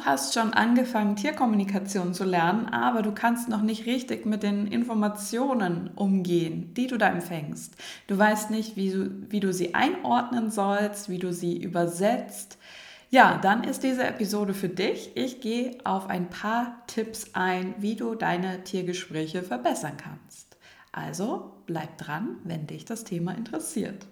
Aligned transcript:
Du 0.00 0.06
hast 0.06 0.32
schon 0.32 0.54
angefangen, 0.54 1.14
Tierkommunikation 1.14 2.14
zu 2.14 2.24
lernen, 2.24 2.70
aber 2.70 3.02
du 3.02 3.12
kannst 3.12 3.50
noch 3.50 3.60
nicht 3.60 3.84
richtig 3.84 4.24
mit 4.24 4.42
den 4.42 4.66
Informationen 4.66 5.90
umgehen, 5.94 6.72
die 6.72 6.86
du 6.86 6.96
da 6.96 7.08
empfängst. 7.08 7.76
Du 8.06 8.16
weißt 8.16 8.50
nicht, 8.50 8.76
wie 8.76 8.92
du, 8.92 9.10
wie 9.28 9.40
du 9.40 9.52
sie 9.52 9.74
einordnen 9.74 10.50
sollst, 10.50 11.10
wie 11.10 11.18
du 11.18 11.34
sie 11.34 11.58
übersetzt. 11.58 12.56
Ja, 13.10 13.36
dann 13.42 13.62
ist 13.62 13.82
diese 13.82 14.04
Episode 14.04 14.54
für 14.54 14.70
dich. 14.70 15.14
Ich 15.16 15.42
gehe 15.42 15.76
auf 15.84 16.08
ein 16.08 16.30
paar 16.30 16.82
Tipps 16.86 17.34
ein, 17.34 17.74
wie 17.76 17.94
du 17.94 18.14
deine 18.14 18.64
Tiergespräche 18.64 19.42
verbessern 19.42 19.98
kannst. 19.98 20.56
Also 20.92 21.52
bleib 21.66 21.98
dran, 21.98 22.38
wenn 22.44 22.66
dich 22.66 22.86
das 22.86 23.04
Thema 23.04 23.32
interessiert. 23.32 24.06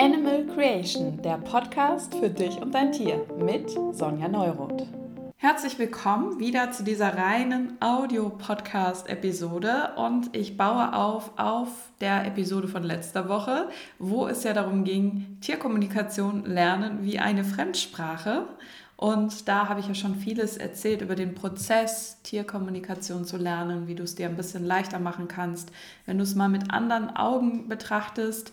Animal 0.00 0.44
Creation, 0.46 1.22
der 1.22 1.38
Podcast 1.38 2.16
für 2.16 2.28
dich 2.28 2.60
und 2.60 2.74
dein 2.74 2.90
Tier 2.90 3.24
mit 3.38 3.70
Sonja 3.92 4.26
Neuroth. 4.26 4.88
Herzlich 5.36 5.78
willkommen 5.78 6.40
wieder 6.40 6.72
zu 6.72 6.82
dieser 6.82 7.16
reinen 7.16 7.76
Audio-Podcast-Episode 7.80 9.92
und 9.96 10.34
ich 10.34 10.56
baue 10.56 10.94
auf 10.94 11.38
auf 11.38 11.68
der 12.00 12.26
Episode 12.26 12.66
von 12.66 12.82
letzter 12.82 13.28
Woche, 13.28 13.68
wo 14.00 14.26
es 14.26 14.42
ja 14.42 14.52
darum 14.52 14.82
ging, 14.82 15.38
Tierkommunikation 15.40 16.44
lernen 16.44 16.98
wie 17.02 17.20
eine 17.20 17.44
Fremdsprache. 17.44 18.48
Und 18.96 19.48
da 19.48 19.68
habe 19.68 19.80
ich 19.80 19.86
ja 19.86 19.94
schon 19.94 20.16
vieles 20.16 20.56
erzählt 20.56 21.02
über 21.02 21.14
den 21.14 21.34
Prozess, 21.34 22.20
Tierkommunikation 22.22 23.24
zu 23.24 23.36
lernen, 23.36 23.86
wie 23.86 23.94
du 23.94 24.02
es 24.02 24.16
dir 24.16 24.28
ein 24.28 24.36
bisschen 24.36 24.64
leichter 24.64 24.98
machen 24.98 25.28
kannst, 25.28 25.70
wenn 26.06 26.18
du 26.18 26.24
es 26.24 26.34
mal 26.34 26.48
mit 26.48 26.72
anderen 26.72 27.14
Augen 27.14 27.68
betrachtest 27.68 28.52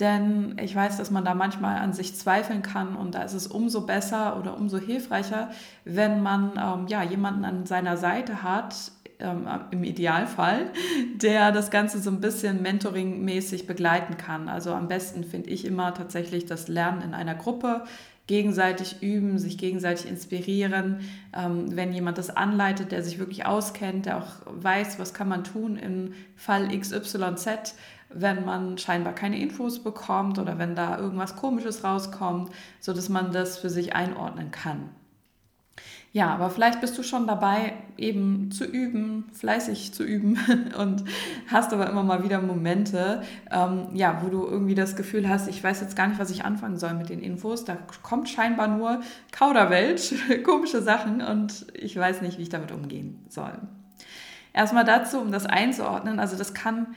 denn 0.00 0.56
ich 0.60 0.74
weiß, 0.74 0.96
dass 0.96 1.10
man 1.10 1.24
da 1.24 1.34
manchmal 1.34 1.78
an 1.78 1.92
sich 1.92 2.16
zweifeln 2.16 2.62
kann 2.62 2.96
und 2.96 3.14
da 3.14 3.22
ist 3.22 3.34
es 3.34 3.46
umso 3.46 3.82
besser 3.82 4.38
oder 4.38 4.56
umso 4.56 4.78
hilfreicher, 4.78 5.50
wenn 5.84 6.22
man 6.22 6.52
ähm, 6.56 6.86
ja, 6.88 7.02
jemanden 7.02 7.44
an 7.44 7.66
seiner 7.66 7.96
Seite 7.96 8.42
hat, 8.42 8.74
ähm, 9.20 9.46
im 9.70 9.84
Idealfall, 9.84 10.70
der 11.14 11.52
das 11.52 11.70
Ganze 11.70 11.98
so 12.00 12.10
ein 12.10 12.20
bisschen 12.20 12.62
mentoringmäßig 12.62 13.66
begleiten 13.66 14.16
kann. 14.16 14.48
Also 14.48 14.72
am 14.72 14.88
besten 14.88 15.24
finde 15.24 15.50
ich 15.50 15.64
immer 15.64 15.94
tatsächlich 15.94 16.46
das 16.46 16.68
Lernen 16.68 17.02
in 17.02 17.14
einer 17.14 17.34
Gruppe, 17.34 17.84
gegenseitig 18.26 19.02
üben, 19.02 19.38
sich 19.38 19.58
gegenseitig 19.58 20.08
inspirieren. 20.08 21.00
Ähm, 21.36 21.76
wenn 21.76 21.92
jemand 21.92 22.16
das 22.16 22.30
anleitet, 22.30 22.92
der 22.92 23.02
sich 23.02 23.18
wirklich 23.18 23.44
auskennt, 23.44 24.06
der 24.06 24.18
auch 24.18 24.28
weiß, 24.46 25.00
was 25.00 25.14
kann 25.14 25.28
man 25.28 25.42
tun 25.42 25.76
im 25.76 26.12
Fall 26.36 26.68
XYZ, 26.68 27.74
wenn 28.12 28.44
man 28.44 28.78
scheinbar 28.78 29.14
keine 29.14 29.40
Infos 29.40 29.82
bekommt 29.82 30.38
oder 30.38 30.58
wenn 30.58 30.74
da 30.74 30.98
irgendwas 30.98 31.36
Komisches 31.36 31.84
rauskommt, 31.84 32.50
sodass 32.80 33.08
man 33.08 33.32
das 33.32 33.58
für 33.58 33.70
sich 33.70 33.94
einordnen 33.94 34.50
kann. 34.50 34.90
Ja, 36.12 36.34
aber 36.34 36.50
vielleicht 36.50 36.80
bist 36.80 36.98
du 36.98 37.04
schon 37.04 37.28
dabei, 37.28 37.74
eben 37.96 38.50
zu 38.50 38.64
üben, 38.64 39.30
fleißig 39.32 39.94
zu 39.94 40.02
üben 40.02 40.38
und 40.78 41.04
hast 41.46 41.72
aber 41.72 41.88
immer 41.88 42.02
mal 42.02 42.24
wieder 42.24 42.42
Momente, 42.42 43.22
ähm, 43.48 43.86
ja, 43.94 44.20
wo 44.24 44.28
du 44.28 44.44
irgendwie 44.44 44.74
das 44.74 44.96
Gefühl 44.96 45.28
hast, 45.28 45.46
ich 45.48 45.62
weiß 45.62 45.80
jetzt 45.80 45.94
gar 45.94 46.08
nicht, 46.08 46.18
was 46.18 46.30
ich 46.30 46.44
anfangen 46.44 46.78
soll 46.78 46.94
mit 46.94 47.10
den 47.10 47.20
Infos. 47.20 47.64
Da 47.64 47.76
kommt 48.02 48.28
scheinbar 48.28 48.66
nur 48.66 49.02
Kauderwelsch, 49.30 50.14
komische 50.44 50.82
Sachen 50.82 51.22
und 51.22 51.66
ich 51.74 51.96
weiß 51.96 52.22
nicht, 52.22 52.38
wie 52.38 52.42
ich 52.42 52.48
damit 52.48 52.72
umgehen 52.72 53.24
soll. 53.28 53.52
Erstmal 54.52 54.84
dazu, 54.84 55.20
um 55.20 55.30
das 55.30 55.46
einzuordnen, 55.46 56.18
also 56.18 56.36
das 56.36 56.54
kann 56.54 56.88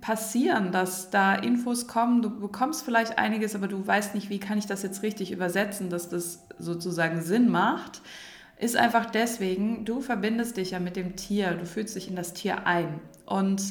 passieren, 0.00 0.72
dass 0.72 1.10
da 1.10 1.34
Infos 1.34 1.86
kommen, 1.86 2.22
du 2.22 2.30
bekommst 2.30 2.84
vielleicht 2.84 3.18
einiges, 3.18 3.54
aber 3.54 3.68
du 3.68 3.86
weißt 3.86 4.14
nicht, 4.14 4.30
wie 4.30 4.40
kann 4.40 4.58
ich 4.58 4.66
das 4.66 4.82
jetzt 4.82 5.02
richtig 5.02 5.32
übersetzen, 5.32 5.90
dass 5.90 6.08
das 6.08 6.46
sozusagen 6.58 7.22
Sinn 7.22 7.48
macht, 7.48 8.00
ist 8.58 8.76
einfach 8.76 9.06
deswegen, 9.06 9.84
du 9.84 10.00
verbindest 10.00 10.56
dich 10.56 10.72
ja 10.72 10.80
mit 10.80 10.96
dem 10.96 11.16
Tier, 11.16 11.52
du 11.52 11.66
fühlst 11.66 11.96
dich 11.96 12.08
in 12.08 12.16
das 12.16 12.34
Tier 12.34 12.66
ein 12.66 13.00
und 13.26 13.62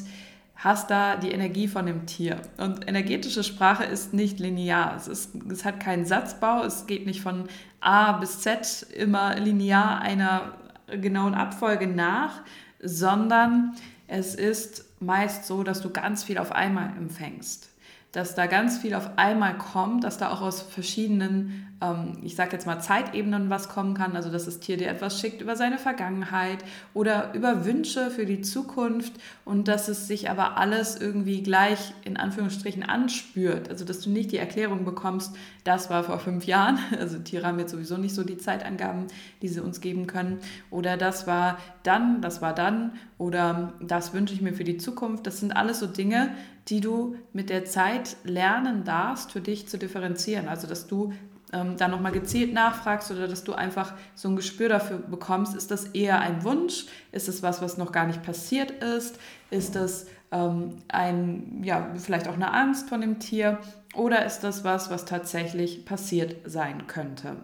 hast 0.56 0.90
da 0.90 1.16
die 1.16 1.30
Energie 1.30 1.68
von 1.68 1.86
dem 1.86 2.06
Tier. 2.06 2.42
Und 2.58 2.86
energetische 2.86 3.42
Sprache 3.42 3.84
ist 3.84 4.12
nicht 4.12 4.40
linear. 4.40 4.94
Es, 4.94 5.08
ist, 5.08 5.34
es 5.50 5.64
hat 5.64 5.80
keinen 5.80 6.04
Satzbau, 6.04 6.64
es 6.64 6.86
geht 6.86 7.06
nicht 7.06 7.22
von 7.22 7.44
A 7.80 8.12
bis 8.12 8.40
Z 8.40 8.86
immer 8.94 9.36
linear 9.36 10.00
einer 10.02 10.52
genauen 10.88 11.34
Abfolge 11.34 11.86
nach, 11.86 12.42
sondern 12.82 13.74
es 14.06 14.34
ist 14.34 14.89
meist 15.00 15.46
so, 15.46 15.62
dass 15.62 15.80
du 15.80 15.90
ganz 15.90 16.22
viel 16.22 16.38
auf 16.38 16.52
einmal 16.52 16.90
empfängst. 16.96 17.70
Dass 18.12 18.34
da 18.34 18.46
ganz 18.46 18.78
viel 18.78 18.94
auf 18.94 19.18
einmal 19.18 19.56
kommt, 19.56 20.04
dass 20.04 20.18
da 20.18 20.30
auch 20.30 20.42
aus 20.42 20.62
verschiedenen 20.62 21.69
ähm, 21.80 22.18
ich 22.22 22.36
sage 22.36 22.52
jetzt 22.52 22.66
mal, 22.66 22.80
Zeitebenen 22.80 23.50
was 23.50 23.68
kommen 23.68 23.94
kann. 23.94 24.16
Also, 24.16 24.30
dass 24.30 24.44
das 24.44 24.60
Tier 24.60 24.76
dir 24.76 24.88
etwas 24.88 25.18
schickt 25.20 25.40
über 25.40 25.56
seine 25.56 25.78
Vergangenheit 25.78 26.58
oder 26.94 27.32
über 27.34 27.64
Wünsche 27.64 28.10
für 28.10 28.26
die 28.26 28.40
Zukunft 28.40 29.12
und 29.44 29.68
dass 29.68 29.88
es 29.88 30.06
sich 30.06 30.30
aber 30.30 30.58
alles 30.58 31.00
irgendwie 31.00 31.42
gleich 31.42 31.92
in 32.04 32.16
Anführungsstrichen 32.16 32.82
anspürt. 32.82 33.68
Also, 33.68 33.84
dass 33.84 34.00
du 34.00 34.10
nicht 34.10 34.32
die 34.32 34.38
Erklärung 34.38 34.84
bekommst, 34.84 35.34
das 35.64 35.90
war 35.90 36.04
vor 36.04 36.18
fünf 36.18 36.46
Jahren. 36.46 36.78
Also, 37.00 37.18
Tiere 37.18 37.46
haben 37.46 37.58
jetzt 37.58 37.72
sowieso 37.72 37.96
nicht 37.96 38.14
so 38.14 38.24
die 38.24 38.36
Zeitangaben, 38.36 39.06
die 39.40 39.48
sie 39.48 39.60
uns 39.60 39.80
geben 39.80 40.06
können. 40.06 40.38
Oder 40.70 40.96
das 40.96 41.26
war 41.26 41.58
dann, 41.82 42.20
das 42.20 42.42
war 42.42 42.54
dann 42.54 42.92
oder 43.16 43.72
das 43.80 44.12
wünsche 44.12 44.34
ich 44.34 44.42
mir 44.42 44.52
für 44.52 44.64
die 44.64 44.76
Zukunft. 44.76 45.26
Das 45.26 45.40
sind 45.40 45.52
alles 45.56 45.78
so 45.78 45.86
Dinge, 45.86 46.34
die 46.68 46.80
du 46.80 47.16
mit 47.32 47.48
der 47.48 47.64
Zeit 47.64 48.16
lernen 48.24 48.84
darfst, 48.84 49.32
für 49.32 49.40
dich 49.40 49.68
zu 49.68 49.78
differenzieren. 49.78 50.48
Also, 50.48 50.66
dass 50.66 50.86
du 50.86 51.12
ähm, 51.52 51.76
da 51.76 51.88
nochmal 51.88 52.12
gezielt 52.12 52.52
nachfragst 52.52 53.10
oder 53.10 53.26
dass 53.28 53.44
du 53.44 53.52
einfach 53.52 53.94
so 54.14 54.28
ein 54.28 54.36
Gespür 54.36 54.68
dafür 54.68 54.98
bekommst, 54.98 55.54
ist 55.54 55.70
das 55.70 55.86
eher 55.86 56.20
ein 56.20 56.44
Wunsch, 56.44 56.86
ist 57.12 57.28
es 57.28 57.42
was, 57.42 57.60
was 57.60 57.78
noch 57.78 57.92
gar 57.92 58.06
nicht 58.06 58.22
passiert 58.22 58.70
ist, 58.70 59.18
ist 59.50 59.74
das 59.76 60.06
ähm, 60.32 60.76
ein, 60.88 61.62
ja, 61.64 61.90
vielleicht 61.96 62.28
auch 62.28 62.34
eine 62.34 62.52
Angst 62.52 62.88
von 62.88 63.00
dem 63.00 63.18
Tier 63.18 63.58
oder 63.94 64.24
ist 64.24 64.40
das 64.40 64.64
was, 64.64 64.90
was 64.90 65.04
tatsächlich 65.04 65.84
passiert 65.84 66.36
sein 66.44 66.86
könnte. 66.86 67.36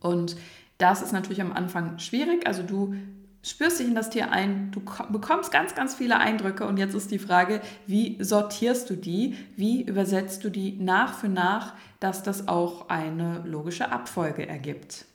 Und 0.00 0.36
das 0.78 1.02
ist 1.02 1.12
natürlich 1.12 1.42
am 1.42 1.52
Anfang 1.52 1.98
schwierig. 1.98 2.46
Also 2.46 2.62
du 2.62 2.94
spürst 3.42 3.80
dich 3.80 3.86
in 3.86 3.94
das 3.94 4.10
Tier 4.10 4.30
ein, 4.32 4.70
du 4.72 4.80
bekommst 5.10 5.52
ganz, 5.52 5.74
ganz 5.74 5.94
viele 5.94 6.18
Eindrücke 6.18 6.66
und 6.66 6.76
jetzt 6.76 6.94
ist 6.94 7.10
die 7.10 7.18
Frage, 7.18 7.60
wie 7.86 8.16
sortierst 8.22 8.90
du 8.90 8.96
die, 8.96 9.36
wie 9.56 9.82
übersetzt 9.82 10.44
du 10.44 10.50
die 10.50 10.76
nach 10.78 11.14
für 11.14 11.28
nach, 11.28 11.74
dass 12.00 12.22
das 12.22 12.48
auch 12.48 12.88
eine 12.88 13.42
logische 13.44 13.90
Abfolge 13.92 14.48
ergibt. 14.48 15.06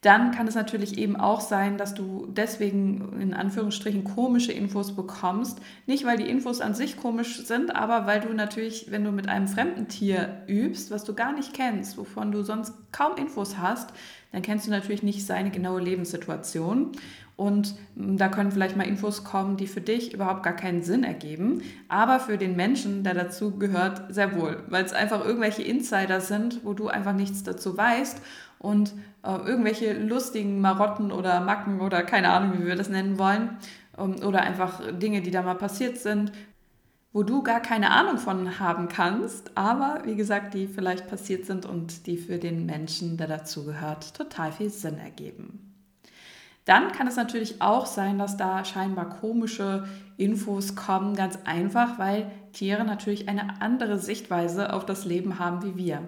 Dann 0.00 0.30
kann 0.30 0.46
es 0.46 0.54
natürlich 0.54 0.96
eben 0.96 1.16
auch 1.16 1.40
sein, 1.40 1.76
dass 1.76 1.92
du 1.92 2.26
deswegen 2.30 3.20
in 3.20 3.34
Anführungsstrichen 3.34 4.04
komische 4.04 4.52
Infos 4.52 4.94
bekommst. 4.94 5.60
Nicht, 5.86 6.06
weil 6.06 6.16
die 6.16 6.28
Infos 6.28 6.60
an 6.60 6.74
sich 6.74 6.96
komisch 6.96 7.44
sind, 7.44 7.74
aber 7.74 8.06
weil 8.06 8.20
du 8.20 8.32
natürlich, 8.32 8.92
wenn 8.92 9.02
du 9.02 9.10
mit 9.10 9.28
einem 9.28 9.48
fremden 9.48 9.88
Tier 9.88 10.42
übst, 10.46 10.92
was 10.92 11.02
du 11.02 11.14
gar 11.14 11.32
nicht 11.32 11.52
kennst, 11.52 11.98
wovon 11.98 12.30
du 12.30 12.44
sonst 12.44 12.74
kaum 12.92 13.16
Infos 13.16 13.58
hast, 13.58 13.92
dann 14.30 14.42
kennst 14.42 14.68
du 14.68 14.70
natürlich 14.70 15.02
nicht 15.02 15.26
seine 15.26 15.50
genaue 15.50 15.80
Lebenssituation. 15.80 16.92
Und 17.34 17.74
hm, 17.96 18.18
da 18.18 18.28
können 18.28 18.52
vielleicht 18.52 18.76
mal 18.76 18.86
Infos 18.86 19.24
kommen, 19.24 19.56
die 19.56 19.66
für 19.66 19.80
dich 19.80 20.12
überhaupt 20.12 20.42
gar 20.42 20.56
keinen 20.56 20.82
Sinn 20.82 21.02
ergeben, 21.02 21.62
aber 21.88 22.18
für 22.18 22.36
den 22.36 22.56
Menschen, 22.56 23.04
der 23.04 23.14
dazu 23.14 23.58
gehört, 23.58 24.12
sehr 24.12 24.36
wohl, 24.36 24.62
weil 24.68 24.84
es 24.84 24.92
einfach 24.92 25.24
irgendwelche 25.24 25.62
Insider 25.62 26.20
sind, 26.20 26.64
wo 26.64 26.72
du 26.72 26.88
einfach 26.88 27.14
nichts 27.14 27.44
dazu 27.44 27.76
weißt 27.76 28.20
und 28.58 28.92
äh, 29.22 29.36
irgendwelche 29.36 29.92
lustigen 29.92 30.60
Marotten 30.60 31.12
oder 31.12 31.40
Macken 31.40 31.80
oder 31.80 32.02
keine 32.02 32.30
Ahnung, 32.30 32.58
wie 32.58 32.66
wir 32.66 32.76
das 32.76 32.88
nennen 32.88 33.18
wollen, 33.18 33.56
ähm, 33.96 34.16
oder 34.24 34.40
einfach 34.42 34.80
Dinge, 34.92 35.22
die 35.22 35.30
da 35.30 35.42
mal 35.42 35.54
passiert 35.54 35.98
sind, 35.98 36.32
wo 37.12 37.22
du 37.22 37.42
gar 37.42 37.60
keine 37.60 37.90
Ahnung 37.90 38.18
von 38.18 38.58
haben 38.58 38.88
kannst, 38.88 39.56
aber 39.56 40.02
wie 40.04 40.14
gesagt, 40.14 40.54
die 40.54 40.66
vielleicht 40.66 41.08
passiert 41.08 41.46
sind 41.46 41.66
und 41.66 42.06
die 42.06 42.18
für 42.18 42.38
den 42.38 42.66
Menschen, 42.66 43.16
der 43.16 43.26
dazugehört, 43.26 44.14
total 44.14 44.52
viel 44.52 44.70
Sinn 44.70 44.98
ergeben. 44.98 45.64
Dann 46.64 46.92
kann 46.92 47.06
es 47.06 47.16
natürlich 47.16 47.62
auch 47.62 47.86
sein, 47.86 48.18
dass 48.18 48.36
da 48.36 48.62
scheinbar 48.62 49.08
komische 49.08 49.88
Infos 50.18 50.76
kommen, 50.76 51.16
ganz 51.16 51.38
einfach, 51.44 51.98
weil 51.98 52.30
Tiere 52.52 52.84
natürlich 52.84 53.26
eine 53.26 53.62
andere 53.62 53.98
Sichtweise 53.98 54.74
auf 54.74 54.84
das 54.84 55.06
Leben 55.06 55.38
haben 55.38 55.62
wie 55.62 55.76
wir. 55.78 56.02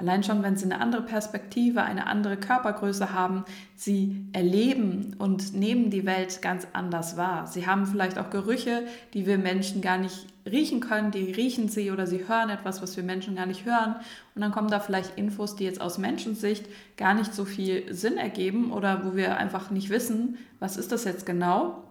Allein 0.00 0.22
schon, 0.22 0.42
wenn 0.42 0.56
sie 0.56 0.64
eine 0.64 0.80
andere 0.80 1.02
Perspektive, 1.02 1.82
eine 1.82 2.06
andere 2.06 2.38
Körpergröße 2.38 3.12
haben, 3.12 3.44
sie 3.76 4.24
erleben 4.32 5.14
und 5.18 5.52
nehmen 5.52 5.90
die 5.90 6.06
Welt 6.06 6.40
ganz 6.40 6.66
anders 6.72 7.18
wahr. 7.18 7.46
Sie 7.46 7.66
haben 7.66 7.84
vielleicht 7.84 8.18
auch 8.18 8.30
Gerüche, 8.30 8.84
die 9.12 9.26
wir 9.26 9.36
Menschen 9.36 9.82
gar 9.82 9.98
nicht 9.98 10.26
riechen 10.50 10.80
können, 10.80 11.10
die 11.10 11.30
riechen 11.30 11.68
sie 11.68 11.90
oder 11.90 12.06
sie 12.06 12.26
hören 12.26 12.48
etwas, 12.48 12.80
was 12.80 12.96
wir 12.96 13.04
Menschen 13.04 13.36
gar 13.36 13.44
nicht 13.44 13.66
hören. 13.66 13.94
Und 14.34 14.40
dann 14.40 14.52
kommen 14.52 14.70
da 14.70 14.80
vielleicht 14.80 15.18
Infos, 15.18 15.54
die 15.54 15.64
jetzt 15.64 15.82
aus 15.82 15.98
Menschensicht 15.98 16.64
gar 16.96 17.12
nicht 17.12 17.34
so 17.34 17.44
viel 17.44 17.92
Sinn 17.92 18.16
ergeben 18.16 18.72
oder 18.72 19.04
wo 19.04 19.14
wir 19.16 19.36
einfach 19.36 19.70
nicht 19.70 19.90
wissen, 19.90 20.38
was 20.60 20.78
ist 20.78 20.92
das 20.92 21.04
jetzt 21.04 21.26
genau. 21.26 21.84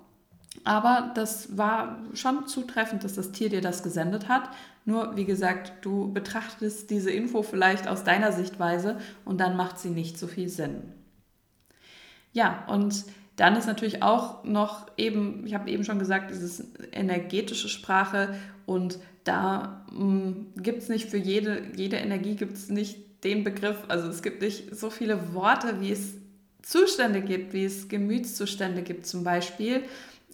Aber 0.63 1.11
das 1.15 1.57
war 1.57 1.99
schon 2.13 2.47
zutreffend, 2.47 3.03
dass 3.03 3.15
das 3.15 3.31
Tier 3.31 3.49
dir 3.49 3.61
das 3.61 3.83
gesendet 3.83 4.27
hat. 4.27 4.49
Nur, 4.85 5.15
wie 5.15 5.25
gesagt, 5.25 5.73
du 5.81 6.11
betrachtest 6.11 6.89
diese 6.89 7.11
Info 7.11 7.43
vielleicht 7.43 7.87
aus 7.87 8.03
deiner 8.03 8.31
Sichtweise 8.31 8.97
und 9.25 9.39
dann 9.39 9.55
macht 9.55 9.79
sie 9.79 9.89
nicht 9.89 10.17
so 10.17 10.27
viel 10.27 10.49
Sinn. 10.49 10.81
Ja, 12.33 12.65
und 12.67 13.05
dann 13.35 13.55
ist 13.55 13.67
natürlich 13.67 14.03
auch 14.03 14.43
noch 14.43 14.87
eben, 14.97 15.45
ich 15.45 15.53
habe 15.53 15.69
eben 15.69 15.83
schon 15.83 15.99
gesagt, 15.99 16.29
es 16.29 16.41
ist 16.41 16.63
energetische 16.91 17.69
Sprache 17.69 18.35
und 18.65 18.99
da 19.23 19.85
mm, 19.91 20.61
gibt 20.61 20.83
es 20.83 20.89
nicht 20.89 21.09
für 21.09 21.17
jede, 21.17 21.61
jede 21.75 21.95
Energie 21.97 22.35
gibt 22.35 22.57
es 22.57 22.69
nicht 22.69 22.97
den 23.23 23.43
Begriff, 23.43 23.77
also 23.87 24.09
es 24.09 24.21
gibt 24.21 24.41
nicht 24.41 24.75
so 24.75 24.89
viele 24.89 25.33
Worte, 25.33 25.81
wie 25.81 25.91
es 25.91 26.15
Zustände 26.61 27.21
gibt, 27.21 27.53
wie 27.53 27.65
es 27.65 27.87
Gemütszustände 27.87 28.81
gibt 28.81 29.05
zum 29.05 29.23
Beispiel. 29.23 29.83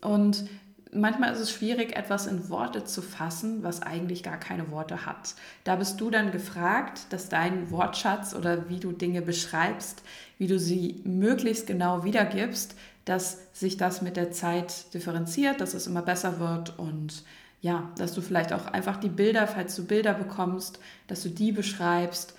Und 0.02 0.46
manchmal 0.92 1.34
ist 1.34 1.40
es 1.40 1.52
schwierig, 1.52 1.96
etwas 1.96 2.28
in 2.28 2.50
Worte 2.50 2.84
zu 2.84 3.02
fassen, 3.02 3.64
was 3.64 3.82
eigentlich 3.82 4.24
gar 4.24 4.38
keine 4.38 4.72
Worte 4.72 5.06
hat. 5.06 5.36
Da 5.64 5.76
bist 5.76 6.00
du 6.02 6.10
dann 6.10 6.32
gefragt, 6.32 7.08
dass 7.10 7.30
dein 7.30 7.70
Wortschatz 7.72 8.34
oder 8.34 8.70
wie 8.70 8.80
du 8.80 8.92
Dinge 8.92 9.22
beschreibst, 9.22 10.04
wie 10.38 10.48
du 10.48 10.60
sie 10.60 11.02
möglichst 11.04 11.68
genau 11.68 12.04
wiedergibst, 12.04 12.76
dass 13.06 13.38
sich 13.54 13.78
das 13.78 14.02
mit 14.02 14.18
der 14.18 14.32
Zeit 14.32 14.94
differenziert, 14.94 15.62
dass 15.62 15.74
es 15.74 15.88
immer 15.88 16.02
besser 16.02 16.40
wird 16.40 16.78
und 16.80 17.24
ja, 17.62 17.90
dass 17.98 18.14
du 18.14 18.22
vielleicht 18.22 18.54
auch 18.54 18.68
einfach 18.68 18.98
die 18.98 19.10
Bilder, 19.10 19.48
falls 19.48 19.76
du 19.76 19.86
Bilder 19.86 20.14
bekommst, 20.14 20.80
dass 21.08 21.24
du 21.24 21.30
die 21.30 21.52
beschreibst 21.52 22.35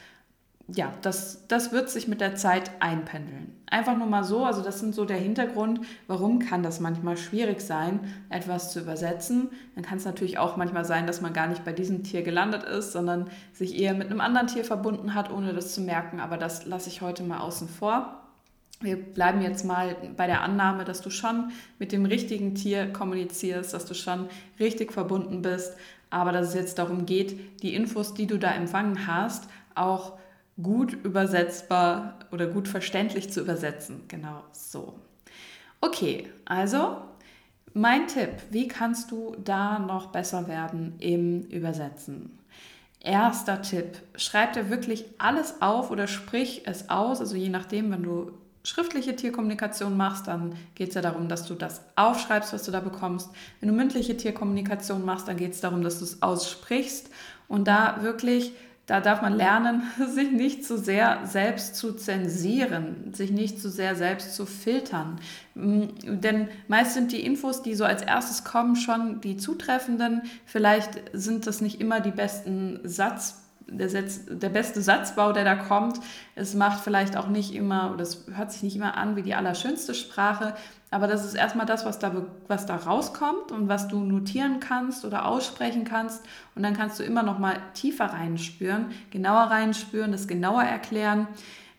ja, 0.68 0.92
das, 1.02 1.46
das 1.46 1.70
wird 1.70 1.88
sich 1.90 2.08
mit 2.08 2.20
der 2.20 2.34
Zeit 2.34 2.72
einpendeln. 2.80 3.52
Einfach 3.66 3.96
nur 3.96 4.08
mal 4.08 4.24
so, 4.24 4.44
also 4.44 4.62
das 4.62 4.80
sind 4.80 4.96
so 4.96 5.04
der 5.04 5.16
Hintergrund, 5.16 5.80
warum 6.08 6.40
kann 6.40 6.64
das 6.64 6.80
manchmal 6.80 7.16
schwierig 7.16 7.60
sein, 7.60 8.00
etwas 8.30 8.72
zu 8.72 8.80
übersetzen. 8.80 9.50
Dann 9.76 9.84
kann 9.84 9.98
es 9.98 10.04
natürlich 10.04 10.38
auch 10.38 10.56
manchmal 10.56 10.84
sein, 10.84 11.06
dass 11.06 11.20
man 11.20 11.32
gar 11.32 11.46
nicht 11.46 11.64
bei 11.64 11.72
diesem 11.72 12.02
Tier 12.02 12.22
gelandet 12.22 12.64
ist, 12.64 12.92
sondern 12.92 13.30
sich 13.52 13.78
eher 13.78 13.94
mit 13.94 14.08
einem 14.08 14.20
anderen 14.20 14.48
Tier 14.48 14.64
verbunden 14.64 15.14
hat, 15.14 15.30
ohne 15.30 15.52
das 15.52 15.72
zu 15.72 15.80
merken. 15.80 16.18
Aber 16.18 16.36
das 16.36 16.66
lasse 16.66 16.88
ich 16.88 17.00
heute 17.00 17.22
mal 17.22 17.38
außen 17.38 17.68
vor. 17.68 18.22
Wir 18.80 18.96
bleiben 18.96 19.42
jetzt 19.42 19.64
mal 19.64 19.96
bei 20.16 20.26
der 20.26 20.42
Annahme, 20.42 20.84
dass 20.84 21.00
du 21.00 21.10
schon 21.10 21.52
mit 21.78 21.92
dem 21.92 22.06
richtigen 22.06 22.56
Tier 22.56 22.92
kommunizierst, 22.92 23.72
dass 23.72 23.86
du 23.86 23.94
schon 23.94 24.28
richtig 24.58 24.92
verbunden 24.92 25.42
bist, 25.42 25.76
aber 26.10 26.32
dass 26.32 26.48
es 26.48 26.54
jetzt 26.54 26.78
darum 26.78 27.06
geht, 27.06 27.62
die 27.62 27.74
Infos, 27.74 28.14
die 28.14 28.26
du 28.26 28.38
da 28.38 28.50
empfangen 28.50 29.06
hast, 29.06 29.48
auch 29.74 30.18
gut 30.62 30.92
übersetzbar 30.92 32.18
oder 32.32 32.46
gut 32.46 32.68
verständlich 32.68 33.30
zu 33.30 33.40
übersetzen. 33.40 34.02
Genau 34.08 34.42
so. 34.52 34.94
Okay, 35.80 36.30
also 36.44 36.96
mein 37.74 38.06
Tipp, 38.08 38.30
wie 38.50 38.68
kannst 38.68 39.10
du 39.10 39.36
da 39.44 39.78
noch 39.78 40.06
besser 40.06 40.48
werden 40.48 40.94
im 40.98 41.42
Übersetzen? 41.42 42.38
Erster 43.00 43.60
Tipp, 43.62 44.02
schreib 44.16 44.54
dir 44.54 44.70
wirklich 44.70 45.04
alles 45.18 45.60
auf 45.60 45.90
oder 45.90 46.06
sprich 46.06 46.62
es 46.64 46.88
aus. 46.88 47.20
Also 47.20 47.36
je 47.36 47.50
nachdem, 47.50 47.90
wenn 47.90 48.02
du 48.02 48.32
schriftliche 48.64 49.14
Tierkommunikation 49.14 49.96
machst, 49.96 50.26
dann 50.26 50.56
geht 50.74 50.88
es 50.88 50.94
ja 50.94 51.02
darum, 51.02 51.28
dass 51.28 51.46
du 51.46 51.54
das 51.54 51.82
aufschreibst, 51.94 52.52
was 52.52 52.64
du 52.64 52.72
da 52.72 52.80
bekommst. 52.80 53.30
Wenn 53.60 53.68
du 53.68 53.74
mündliche 53.74 54.16
Tierkommunikation 54.16 55.04
machst, 55.04 55.28
dann 55.28 55.36
geht 55.36 55.52
es 55.52 55.60
darum, 55.60 55.82
dass 55.82 55.98
du 55.98 56.04
es 56.04 56.20
aussprichst 56.20 57.10
und 57.46 57.68
da 57.68 58.02
wirklich 58.02 58.52
da 58.86 59.00
darf 59.00 59.20
man 59.20 59.34
lernen, 59.34 59.82
sich 60.08 60.30
nicht 60.30 60.64
zu 60.64 60.78
sehr 60.78 61.20
selbst 61.26 61.76
zu 61.76 61.92
zensieren, 61.92 63.12
sich 63.12 63.30
nicht 63.30 63.60
zu 63.60 63.68
sehr 63.68 63.96
selbst 63.96 64.34
zu 64.34 64.46
filtern. 64.46 65.20
Mm, 65.54 65.86
denn 66.04 66.48
meist 66.68 66.94
sind 66.94 67.12
die 67.12 67.24
Infos, 67.24 67.62
die 67.62 67.74
so 67.74 67.84
als 67.84 68.02
erstes 68.02 68.44
kommen, 68.44 68.76
schon 68.76 69.20
die 69.20 69.36
zutreffenden. 69.36 70.22
Vielleicht 70.44 71.02
sind 71.12 71.46
das 71.46 71.60
nicht 71.60 71.80
immer 71.80 72.00
die 72.00 72.12
besten 72.12 72.80
Satz 72.84 73.45
der, 73.68 73.88
Satz, 73.88 74.20
der 74.28 74.48
beste 74.48 74.80
Satzbau, 74.80 75.32
der 75.32 75.44
da 75.44 75.56
kommt. 75.56 76.00
Es 76.34 76.54
macht 76.54 76.80
vielleicht 76.80 77.16
auch 77.16 77.28
nicht 77.28 77.54
immer, 77.54 77.92
oder 77.92 78.02
es 78.02 78.26
hört 78.34 78.52
sich 78.52 78.62
nicht 78.62 78.76
immer 78.76 78.96
an 78.96 79.16
wie 79.16 79.22
die 79.22 79.34
allerschönste 79.34 79.94
Sprache, 79.94 80.54
aber 80.90 81.08
das 81.08 81.24
ist 81.24 81.34
erstmal 81.34 81.66
das, 81.66 81.84
was 81.84 81.98
da, 81.98 82.12
was 82.46 82.66
da 82.66 82.76
rauskommt 82.76 83.50
und 83.50 83.68
was 83.68 83.88
du 83.88 83.98
notieren 83.98 84.60
kannst 84.60 85.04
oder 85.04 85.26
aussprechen 85.26 85.84
kannst. 85.84 86.24
Und 86.54 86.62
dann 86.62 86.74
kannst 86.74 87.00
du 87.00 87.02
immer 87.02 87.22
noch 87.22 87.38
mal 87.38 87.56
tiefer 87.74 88.06
reinspüren, 88.06 88.86
genauer 89.10 89.50
reinspüren, 89.50 90.12
das 90.12 90.28
genauer 90.28 90.62
erklären. 90.62 91.26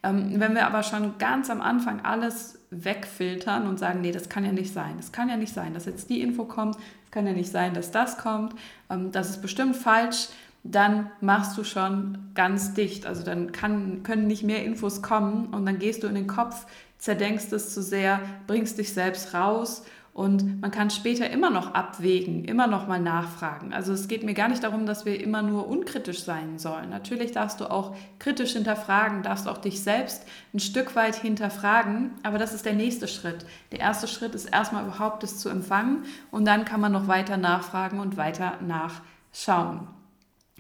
Ähm, 0.04 0.40
wenn 0.40 0.54
wir 0.56 0.68
aber 0.68 0.84
schon 0.84 1.18
ganz 1.18 1.50
am 1.50 1.62
Anfang 1.62 2.02
alles 2.02 2.60
wegfiltern 2.70 3.66
und 3.66 3.80
sagen, 3.80 4.02
nee, 4.02 4.12
das 4.12 4.28
kann 4.30 4.44
ja 4.44 4.52
nicht 4.52 4.74
sein, 4.74 4.98
das 4.98 5.12
kann 5.12 5.30
ja 5.30 5.38
nicht 5.38 5.54
sein, 5.54 5.74
dass 5.74 5.86
jetzt 5.86 6.10
die 6.10 6.22
Info 6.22 6.44
kommt, 6.44 6.76
es 7.06 7.12
kann 7.12 7.26
ja 7.26 7.34
nicht 7.34 7.50
sein, 7.50 7.74
dass 7.74 7.92
das 7.92 8.18
kommt, 8.18 8.54
ähm, 8.90 9.12
das 9.12 9.30
ist 9.30 9.42
bestimmt 9.42 9.78
falsch, 9.78 10.28
dann 10.64 11.12
machst 11.22 11.58
du 11.58 11.64
schon 11.64 12.18
ganz 12.34 12.74
dicht. 12.74 13.06
Also 13.06 13.24
dann 13.24 13.52
kann, 13.52 14.04
können 14.04 14.28
nicht 14.28 14.44
mehr 14.44 14.64
Infos 14.64 15.02
kommen 15.02 15.48
und 15.48 15.66
dann 15.66 15.80
gehst 15.80 16.04
du 16.04 16.08
in 16.08 16.16
den 16.16 16.28
Kopf, 16.28 16.66
zerdenkst 16.98 17.52
es 17.54 17.74
zu 17.74 17.82
sehr, 17.82 18.20
bringst 18.48 18.78
dich 18.78 18.94
selbst 18.94 19.34
raus 19.34 19.84
und 20.18 20.62
man 20.62 20.72
kann 20.72 20.90
später 20.90 21.30
immer 21.30 21.52
noch 21.52 21.76
abwägen, 21.76 22.44
immer 22.44 22.66
noch 22.66 22.88
mal 22.88 23.00
nachfragen. 23.00 23.72
Also 23.72 23.94
es 23.94 24.08
geht 24.08 24.24
mir 24.24 24.34
gar 24.34 24.48
nicht 24.48 24.64
darum, 24.64 24.88
dass 24.88 25.06
wir 25.06 25.22
immer 25.22 25.44
nur 25.44 25.68
unkritisch 25.68 26.24
sein 26.24 26.58
sollen. 26.58 26.90
Natürlich 26.90 27.34
darfst 27.34 27.60
du 27.60 27.70
auch 27.70 27.96
kritisch 28.18 28.54
hinterfragen, 28.54 29.22
darfst 29.22 29.48
auch 29.48 29.60
dich 29.60 29.84
selbst 29.84 30.26
ein 30.56 30.60
Stück 30.60 30.96
weit 30.96 31.14
hinterfragen, 31.14 32.16
aber 32.24 32.40
das 32.40 32.56
ist 32.56 32.66
der 32.66 32.74
nächste 32.74 33.08
Schritt. 33.08 33.46
Der 33.72 33.80
erste 33.80 34.08
Schritt 34.08 34.34
ist 34.34 34.46
erstmal 34.46 34.86
überhaupt 34.88 35.24
es 35.24 35.38
zu 35.38 35.50
empfangen 35.50 36.06
und 36.32 36.46
dann 36.46 36.66
kann 36.66 36.82
man 36.82 36.94
noch 36.94 37.08
weiter 37.08 37.38
nachfragen 37.38 38.00
und 38.00 38.18
weiter 38.18 38.54
nachschauen. 38.66 39.88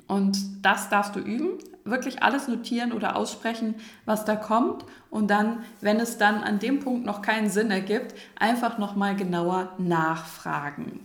Und 0.07 0.65
das 0.65 0.89
darfst 0.89 1.15
du 1.15 1.19
üben, 1.19 1.59
wirklich 1.83 2.23
alles 2.23 2.47
notieren 2.47 2.91
oder 2.91 3.15
aussprechen, 3.15 3.75
was 4.05 4.25
da 4.25 4.35
kommt. 4.35 4.85
Und 5.09 5.29
dann, 5.29 5.63
wenn 5.81 5.99
es 5.99 6.17
dann 6.17 6.43
an 6.43 6.59
dem 6.59 6.79
Punkt 6.79 7.05
noch 7.05 7.21
keinen 7.21 7.49
Sinn 7.49 7.71
ergibt, 7.71 8.15
einfach 8.37 8.77
nochmal 8.77 9.15
genauer 9.15 9.73
nachfragen. 9.77 11.01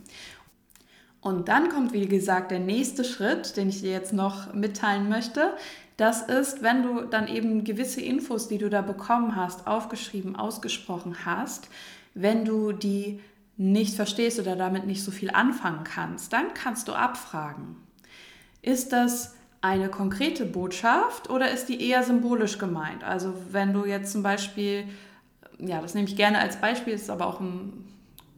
Und 1.21 1.47
dann 1.47 1.69
kommt, 1.69 1.93
wie 1.93 2.07
gesagt, 2.07 2.51
der 2.51 2.59
nächste 2.59 3.03
Schritt, 3.05 3.55
den 3.55 3.69
ich 3.69 3.81
dir 3.81 3.91
jetzt 3.91 4.13
noch 4.13 4.53
mitteilen 4.53 5.07
möchte. 5.07 5.53
Das 5.95 6.21
ist, 6.23 6.63
wenn 6.63 6.83
du 6.83 7.01
dann 7.01 7.27
eben 7.27 7.63
gewisse 7.63 8.01
Infos, 8.01 8.47
die 8.47 8.57
du 8.57 8.69
da 8.69 8.81
bekommen 8.81 9.35
hast, 9.35 9.67
aufgeschrieben, 9.67 10.35
ausgesprochen 10.35 11.25
hast, 11.25 11.69
wenn 12.13 12.43
du 12.45 12.73
die 12.73 13.21
nicht 13.55 13.95
verstehst 13.95 14.39
oder 14.39 14.55
damit 14.55 14.85
nicht 14.85 15.03
so 15.03 15.11
viel 15.11 15.29
anfangen 15.29 15.83
kannst, 15.83 16.33
dann 16.33 16.53
kannst 16.53 16.87
du 16.87 16.93
abfragen. 16.93 17.77
Ist 18.63 18.93
das 18.93 19.35
eine 19.59 19.89
konkrete 19.89 20.45
Botschaft 20.45 21.29
oder 21.29 21.51
ist 21.51 21.67
die 21.67 21.87
eher 21.87 22.01
symbolisch 22.03 22.57
gemeint? 22.57 23.03
Also 23.03 23.33
wenn 23.51 23.73
du 23.73 23.85
jetzt 23.85 24.11
zum 24.13 24.23
Beispiel, 24.23 24.85
ja, 25.59 25.81
das 25.81 25.93
nehme 25.93 26.07
ich 26.07 26.15
gerne 26.15 26.39
als 26.39 26.59
Beispiel, 26.59 26.93
ist 26.93 27.09
aber 27.09 27.27
auch 27.27 27.41
ein 27.41 27.85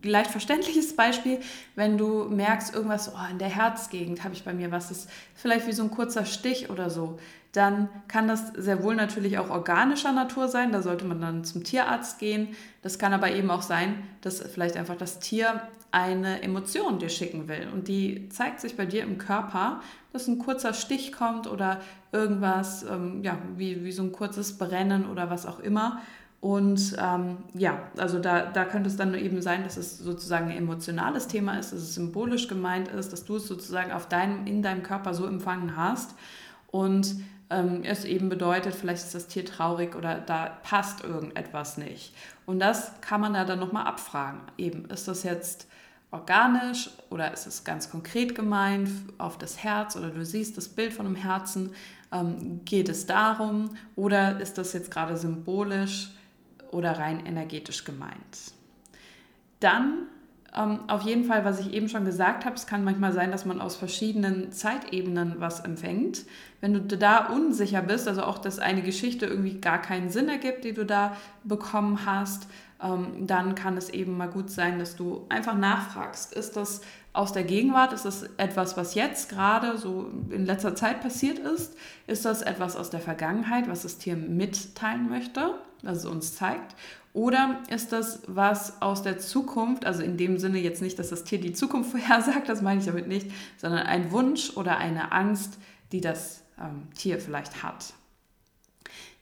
leicht 0.02 0.32
verständliches 0.32 0.96
Beispiel, 0.96 1.40
wenn 1.76 1.98
du 1.98 2.26
merkst, 2.26 2.74
irgendwas 2.74 3.14
oh, 3.14 3.32
in 3.32 3.38
der 3.38 3.50
Herzgegend 3.50 4.24
habe 4.24 4.34
ich 4.34 4.44
bei 4.44 4.54
mir 4.54 4.72
was, 4.72 4.90
das 4.90 4.98
ist 5.00 5.10
vielleicht 5.36 5.68
wie 5.68 5.74
so 5.74 5.84
ein 5.84 5.92
kurzer 5.92 6.26
Stich 6.26 6.72
oder 6.72 6.90
so, 6.90 7.20
dann 7.56 7.90
kann 8.08 8.28
das 8.28 8.50
sehr 8.56 8.84
wohl 8.84 8.96
natürlich 8.96 9.38
auch 9.38 9.50
organischer 9.50 10.12
Natur 10.12 10.48
sein. 10.48 10.72
Da 10.72 10.82
sollte 10.82 11.06
man 11.06 11.22
dann 11.22 11.44
zum 11.44 11.64
Tierarzt 11.64 12.20
gehen. 12.20 12.50
Das 12.82 13.00
kann 13.00 13.14
aber 13.14 13.32
eben 13.32 13.50
auch 13.50 13.62
sein, 13.62 14.04
dass 14.22 14.42
vielleicht 14.42 14.78
einfach 14.78 14.98
das 14.98 15.20
Tier 15.20 15.62
eine 15.92 16.42
Emotion 16.42 17.00
dir 17.00 17.08
schicken 17.08 17.48
will 17.48 17.70
und 17.72 17.88
die 17.88 18.28
zeigt 18.28 18.60
sich 18.60 18.76
bei 18.76 18.86
dir 18.86 19.04
im 19.04 19.18
Körper, 19.18 19.80
dass 20.12 20.28
ein 20.28 20.40
kurzer 20.40 20.74
Stich 20.74 21.14
kommt 21.14 21.48
oder 21.48 21.80
irgendwas, 22.12 22.84
ähm, 22.84 23.24
ja, 23.24 23.38
wie, 23.56 23.86
wie 23.86 23.94
so 23.94 24.04
ein 24.04 24.12
kurzes 24.12 24.58
Brennen 24.58 25.06
oder 25.10 25.30
was 25.30 25.46
auch 25.46 25.60
immer. 25.60 26.02
Und 26.42 26.98
ähm, 27.00 27.38
ja, 27.54 27.80
also 27.98 28.20
da, 28.20 28.46
da 28.46 28.66
könnte 28.66 28.90
es 28.90 28.98
dann 28.98 29.16
eben 29.16 29.42
sein, 29.42 29.64
dass 29.64 29.78
es 29.78 29.98
sozusagen 29.98 30.52
ein 30.52 30.58
emotionales 30.58 31.28
Thema 31.28 31.58
ist, 31.58 31.72
dass 31.72 31.80
es 31.80 31.96
symbolisch 31.96 32.50
gemeint 32.50 32.90
ist, 32.90 33.14
dass 33.14 33.24
du 33.24 33.38
es 33.38 33.48
sozusagen 33.48 33.94
auf 33.94 34.08
deinem, 34.10 34.46
in 34.46 34.62
deinem 34.62 34.84
Körper 34.84 35.14
so 35.14 35.26
empfangen 35.26 35.78
hast. 35.78 36.14
Und 36.76 37.24
ähm, 37.50 37.84
es 37.86 38.04
eben 38.04 38.28
bedeutet, 38.28 38.76
vielleicht 38.76 39.06
ist 39.06 39.16
das 39.16 39.28
Tier 39.28 39.46
traurig 39.46 39.96
oder 39.96 40.20
da 40.20 40.48
passt 40.62 41.06
irgendetwas 41.06 41.78
nicht. 41.78 42.14
Und 42.46 42.60
das 42.60 43.00
kann 43.00 43.22
man 43.22 43.34
da 43.34 43.46
dann 43.46 43.60
nochmal 43.60 43.88
abfragen. 43.88 44.42
Eben, 44.58 44.84
ist 44.90 45.08
das 45.08 45.24
jetzt 45.24 45.70
organisch 46.12 46.90
oder 47.10 47.32
ist 47.32 47.48
es 47.48 47.64
ganz 47.64 47.90
konkret 47.90 48.36
gemeint 48.36 48.90
auf 49.18 49.38
das 49.38 49.64
Herz 49.64 49.96
oder 49.96 50.10
du 50.10 50.26
siehst 50.26 50.58
das 50.58 50.68
Bild 50.68 50.92
von 50.92 51.06
einem 51.06 51.16
Herzen? 51.16 51.72
Ähm, 52.12 52.60
geht 52.66 52.90
es 52.90 53.06
darum 53.06 53.70
oder 53.96 54.42
ist 54.42 54.58
das 54.58 54.74
jetzt 54.74 54.92
gerade 54.92 55.16
symbolisch 55.16 56.10
oder 56.72 57.00
rein 57.00 57.26
energetisch 57.26 57.86
gemeint? 57.86 58.52
Dann 59.62 60.08
ähm, 60.56 60.80
auf 60.88 61.02
jeden 61.02 61.26
Fall, 61.26 61.44
was 61.44 61.60
ich 61.60 61.74
eben 61.74 61.90
schon 61.90 62.06
gesagt 62.06 62.46
habe, 62.46 62.56
es 62.56 62.66
kann 62.66 62.84
manchmal 62.84 63.12
sein, 63.12 63.32
dass 63.32 63.46
man 63.46 63.60
aus 63.60 63.76
verschiedenen 63.76 64.52
Zeitebenen 64.52 65.36
was 65.40 65.60
empfängt. 65.60 66.26
Wenn 66.62 66.88
du 66.88 66.98
da 66.98 67.28
unsicher 67.28 67.82
bist, 67.82 68.08
also 68.08 68.24
auch, 68.24 68.38
dass 68.38 68.60
eine 68.60 68.82
Geschichte 68.82 69.26
irgendwie 69.26 69.60
gar 69.60 69.82
keinen 69.82 70.10
Sinn 70.10 70.30
ergibt, 70.30 70.64
die 70.64 70.74
du 70.74 70.86
da 70.86 71.18
bekommen 71.44 72.06
hast, 72.06 72.48
ähm, 72.82 73.28
dann 73.28 73.56
kann 73.56 73.78
es 73.78 73.90
eben 73.90 74.18
mal 74.18 74.30
gut 74.30 74.50
sein, 74.50 74.80
dass 74.80 74.96
du 74.96 75.26
einfach 75.30 75.56
nachfragst, 75.56 76.34
ist 76.34 76.56
das 76.56 76.82
aus 77.12 77.34
der 77.34 77.44
Gegenwart, 77.44 77.94
ist 77.94 78.06
das 78.06 78.24
etwas, 78.38 78.78
was 78.78 78.96
jetzt 78.96 79.30
gerade 79.30 79.78
so 79.78 80.12
in 80.30 80.46
letzter 80.46 80.76
Zeit 80.76 81.02
passiert 81.02 81.40
ist? 81.40 81.76
Ist 82.08 82.26
das 82.26 82.42
etwas 82.42 82.76
aus 82.76 82.90
der 82.90 83.00
Vergangenheit, 83.00 83.70
was 83.70 83.84
das 83.84 83.98
Tier 83.98 84.18
mitteilen 84.18 85.10
möchte, 85.10 85.56
was 85.82 86.00
es 86.00 86.06
uns 86.06 86.36
zeigt? 86.36 86.76
Oder 87.16 87.64
ist 87.70 87.94
das 87.94 88.24
was 88.28 88.82
aus 88.82 89.02
der 89.02 89.18
Zukunft, 89.18 89.86
also 89.86 90.04
in 90.04 90.18
dem 90.18 90.38
Sinne 90.38 90.60
jetzt 90.60 90.82
nicht, 90.82 91.00
dass 91.00 91.12
das 91.12 91.24
Tier 91.24 91.40
die 91.40 91.54
Zukunft 91.54 91.92
vorhersagt, 91.98 92.50
das 92.50 92.62
meine 92.62 92.82
ich 92.82 92.86
damit 92.88 93.08
nicht, 93.08 93.32
sondern 93.56 93.88
ein 93.88 94.12
Wunsch 94.12 94.58
oder 94.58 94.78
eine 94.78 95.14
Angst, 95.14 95.58
die 95.94 96.02
das 96.02 96.44
ähm, 96.60 96.90
Tier 96.94 97.18
vielleicht 97.22 97.64
hat? 97.64 97.94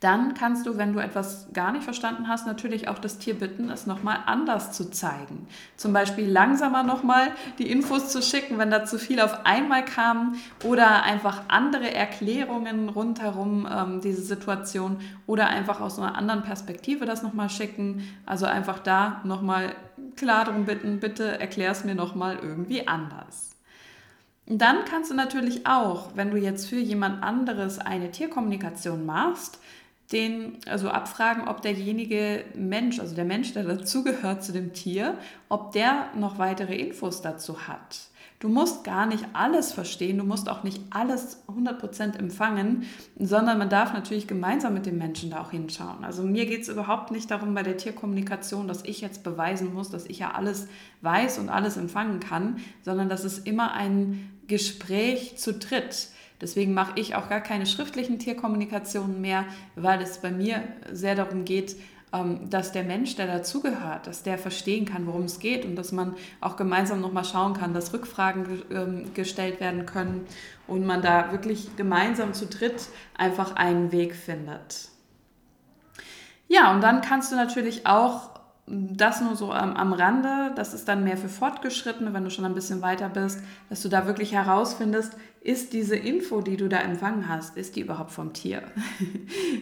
Dann 0.03 0.33
kannst 0.33 0.65
du, 0.65 0.77
wenn 0.77 0.91
du 0.91 0.99
etwas 0.99 1.47
gar 1.53 1.71
nicht 1.71 1.85
verstanden 1.85 2.27
hast, 2.27 2.45
natürlich 2.45 2.89
auch 2.89 2.99
das 2.99 3.19
Tier 3.19 3.35
bitten, 3.35 3.69
es 3.69 3.87
nochmal 3.87 4.17
anders 4.25 4.73
zu 4.73 4.91
zeigen. 4.91 5.47
Zum 5.77 5.93
Beispiel 5.93 6.29
langsamer 6.29 6.83
nochmal 6.83 7.31
die 7.57 7.71
Infos 7.71 8.09
zu 8.09 8.21
schicken, 8.21 8.57
wenn 8.57 8.69
da 8.69 8.83
zu 8.83 8.99
viel 8.99 9.21
auf 9.21 9.45
einmal 9.45 9.85
kam 9.85 10.35
oder 10.65 11.03
einfach 11.03 11.43
andere 11.47 11.93
Erklärungen 11.93 12.89
rundherum 12.89 13.65
ähm, 13.71 14.01
diese 14.01 14.23
Situation 14.23 14.97
oder 15.25 15.47
einfach 15.47 15.79
aus 15.79 15.97
einer 15.97 16.17
anderen 16.17 16.43
Perspektive 16.43 17.05
das 17.05 17.23
nochmal 17.23 17.49
schicken. 17.49 18.03
Also 18.25 18.45
einfach 18.45 18.79
da 18.79 19.21
nochmal 19.23 19.73
klar 20.17 20.43
darum 20.43 20.65
bitten, 20.65 20.99
bitte 20.99 21.39
erklär 21.39 21.71
es 21.71 21.85
mir 21.85 21.95
nochmal 21.95 22.39
irgendwie 22.41 22.89
anders. 22.89 23.51
Dann 24.45 24.83
kannst 24.83 25.09
du 25.09 25.15
natürlich 25.15 25.65
auch, 25.65 26.09
wenn 26.15 26.29
du 26.29 26.37
jetzt 26.37 26.67
für 26.67 26.75
jemand 26.75 27.23
anderes 27.23 27.79
eine 27.79 28.11
Tierkommunikation 28.11 29.05
machst, 29.05 29.59
den, 30.11 30.57
also 30.67 30.89
abfragen, 30.89 31.47
ob 31.47 31.61
derjenige 31.61 32.45
Mensch, 32.55 32.99
also 32.99 33.15
der 33.15 33.25
Mensch, 33.25 33.53
der 33.53 33.63
dazugehört 33.63 34.43
zu 34.43 34.51
dem 34.51 34.73
Tier, 34.73 35.17
ob 35.49 35.71
der 35.71 36.09
noch 36.15 36.37
weitere 36.37 36.75
Infos 36.75 37.21
dazu 37.21 37.67
hat. 37.67 38.09
Du 38.43 38.49
musst 38.49 38.83
gar 38.83 39.05
nicht 39.05 39.25
alles 39.31 39.71
verstehen, 39.71 40.17
du 40.17 40.25
musst 40.25 40.49
auch 40.49 40.63
nicht 40.63 40.81
alles 40.89 41.43
100% 41.47 42.19
empfangen, 42.19 42.83
sondern 43.17 43.57
man 43.57 43.69
darf 43.69 43.93
natürlich 43.93 44.27
gemeinsam 44.27 44.73
mit 44.73 44.85
dem 44.85 44.97
Menschen 44.97 45.29
da 45.29 45.39
auch 45.39 45.51
hinschauen. 45.51 46.03
Also 46.03 46.23
mir 46.23 46.45
geht 46.45 46.63
es 46.63 46.67
überhaupt 46.67 47.09
nicht 47.09 47.31
darum 47.31 47.53
bei 47.53 47.63
der 47.63 47.77
Tierkommunikation, 47.77 48.67
dass 48.67 48.83
ich 48.83 48.99
jetzt 48.99 49.23
beweisen 49.23 49.73
muss, 49.73 49.91
dass 49.91 50.05
ich 50.05 50.19
ja 50.19 50.31
alles 50.31 50.67
weiß 50.99 51.39
und 51.39 51.47
alles 51.47 51.77
empfangen 51.77 52.19
kann, 52.19 52.57
sondern 52.81 53.07
dass 53.07 53.23
es 53.23 53.39
immer 53.39 53.71
ein 53.71 54.29
Gespräch 54.47 55.37
zu 55.37 55.53
dritt. 55.53 56.09
Deswegen 56.43 56.73
mache 56.73 56.99
ich 56.99 57.15
auch 57.15 57.29
gar 57.29 57.39
keine 57.39 57.65
schriftlichen 57.65 58.19
Tierkommunikationen 58.19 59.21
mehr, 59.21 59.45
weil 59.77 60.01
es 60.01 60.17
bei 60.17 60.29
mir 60.29 60.61
sehr 60.91 61.15
darum 61.15 61.45
geht, 61.45 61.77
ähm, 62.11 62.49
dass 62.49 62.73
der 62.73 62.83
Mensch, 62.83 63.15
der 63.15 63.27
dazugehört, 63.27 64.07
dass 64.07 64.23
der 64.23 64.37
verstehen 64.37 64.83
kann, 64.83 65.07
worum 65.07 65.23
es 65.23 65.39
geht 65.39 65.63
und 65.63 65.77
dass 65.77 65.93
man 65.93 66.15
auch 66.41 66.57
gemeinsam 66.57 66.99
nochmal 66.99 67.23
schauen 67.23 67.53
kann, 67.53 67.73
dass 67.73 67.93
Rückfragen 67.93 68.61
ähm, 68.71 69.13
gestellt 69.13 69.61
werden 69.61 69.85
können 69.85 70.27
und 70.67 70.85
man 70.85 71.01
da 71.01 71.31
wirklich 71.31 71.77
gemeinsam 71.77 72.33
zu 72.33 72.45
dritt 72.45 72.89
einfach 73.17 73.55
einen 73.55 73.93
Weg 73.93 74.13
findet. 74.13 74.89
Ja, 76.49 76.73
und 76.73 76.81
dann 76.81 76.99
kannst 76.99 77.31
du 77.31 77.37
natürlich 77.37 77.87
auch 77.87 78.31
das 78.65 79.19
nur 79.21 79.35
so 79.35 79.51
am, 79.51 79.75
am 79.75 79.91
Rande, 79.91 80.51
das 80.55 80.73
ist 80.73 80.87
dann 80.87 81.03
mehr 81.03 81.17
für 81.17 81.27
Fortgeschrittene, 81.27 82.13
wenn 82.13 82.23
du 82.23 82.29
schon 82.29 82.45
ein 82.45 82.53
bisschen 82.53 82.81
weiter 82.81 83.09
bist, 83.09 83.39
dass 83.69 83.81
du 83.81 83.89
da 83.89 84.07
wirklich 84.07 84.33
herausfindest, 84.33 85.13
ist 85.41 85.73
diese 85.73 85.97
Info, 85.97 86.39
die 86.39 86.55
du 86.55 86.69
da 86.69 86.77
empfangen 86.77 87.27
hast, 87.27 87.57
ist 87.57 87.75
die 87.75 87.81
überhaupt 87.81 88.11
vom 88.11 88.33
Tier? 88.33 88.63